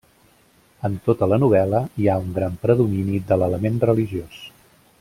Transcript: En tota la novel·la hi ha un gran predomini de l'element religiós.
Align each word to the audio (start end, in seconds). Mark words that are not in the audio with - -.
En 0.87 0.95
tota 1.09 1.27
la 1.33 1.37
novel·la 1.43 1.81
hi 2.03 2.09
ha 2.13 2.17
un 2.23 2.31
gran 2.39 2.55
predomini 2.65 3.21
de 3.33 3.39
l'element 3.43 3.79
religiós. 3.85 4.41